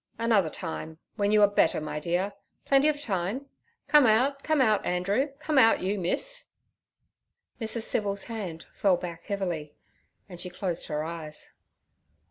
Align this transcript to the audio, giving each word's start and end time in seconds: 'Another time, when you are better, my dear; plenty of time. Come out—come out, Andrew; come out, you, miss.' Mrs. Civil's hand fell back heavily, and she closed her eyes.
'Another 0.17 0.49
time, 0.49 0.97
when 1.15 1.31
you 1.31 1.43
are 1.43 1.47
better, 1.47 1.79
my 1.79 1.99
dear; 1.99 2.33
plenty 2.65 2.87
of 2.87 2.99
time. 2.99 3.45
Come 3.87 4.07
out—come 4.07 4.59
out, 4.59 4.83
Andrew; 4.83 5.27
come 5.37 5.59
out, 5.59 5.81
you, 5.83 5.99
miss.' 5.99 6.49
Mrs. 7.61 7.83
Civil's 7.83 8.23
hand 8.23 8.65
fell 8.73 8.97
back 8.97 9.27
heavily, 9.27 9.75
and 10.27 10.41
she 10.41 10.49
closed 10.49 10.87
her 10.87 11.03
eyes. 11.03 11.51